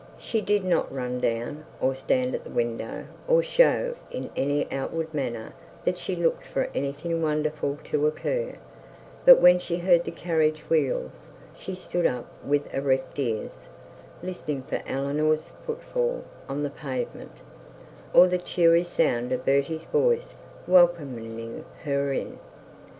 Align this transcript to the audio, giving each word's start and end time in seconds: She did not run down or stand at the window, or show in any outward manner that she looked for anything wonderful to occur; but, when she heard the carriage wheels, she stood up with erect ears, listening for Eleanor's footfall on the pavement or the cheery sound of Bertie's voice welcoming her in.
She 0.17 0.41
did 0.41 0.65
not 0.65 0.91
run 0.91 1.19
down 1.19 1.63
or 1.79 1.93
stand 1.93 2.33
at 2.33 2.43
the 2.43 2.49
window, 2.49 3.05
or 3.27 3.43
show 3.43 3.93
in 4.09 4.31
any 4.35 4.67
outward 4.71 5.13
manner 5.13 5.53
that 5.85 5.95
she 5.95 6.15
looked 6.15 6.43
for 6.43 6.69
anything 6.73 7.21
wonderful 7.21 7.77
to 7.83 8.07
occur; 8.07 8.53
but, 9.25 9.39
when 9.39 9.59
she 9.59 9.77
heard 9.77 10.03
the 10.03 10.09
carriage 10.09 10.61
wheels, 10.71 11.29
she 11.55 11.75
stood 11.75 12.07
up 12.07 12.25
with 12.43 12.73
erect 12.73 13.19
ears, 13.19 13.69
listening 14.23 14.63
for 14.63 14.81
Eleanor's 14.87 15.51
footfall 15.67 16.23
on 16.49 16.63
the 16.63 16.71
pavement 16.71 17.33
or 18.11 18.25
the 18.27 18.39
cheery 18.39 18.83
sound 18.83 19.31
of 19.31 19.45
Bertie's 19.45 19.85
voice 19.85 20.33
welcoming 20.65 21.63
her 21.83 22.11
in. 22.11 22.39